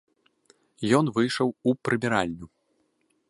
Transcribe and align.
Ён 0.99 1.05
выйшаў 1.17 1.53
у 1.67 1.75
прыбіральню. 1.87 2.45